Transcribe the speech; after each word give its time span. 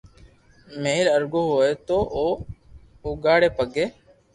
مھل 0.81 1.05
ارگو 1.15 1.41
ھوئي 1.51 1.71
تو 1.87 1.97
او 2.17 2.27
اوگاڙي 3.05 3.49
پگي 3.57 3.85